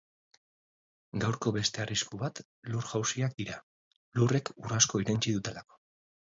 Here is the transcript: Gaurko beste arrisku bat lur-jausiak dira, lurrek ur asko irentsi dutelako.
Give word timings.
Gaurko 1.23 1.53
beste 1.57 1.83
arrisku 1.83 2.21
bat 2.23 2.41
lur-jausiak 2.73 3.37
dira, 3.43 3.61
lurrek 4.19 4.53
ur 4.67 4.77
asko 4.83 5.07
irentsi 5.07 5.39
dutelako. 5.41 5.83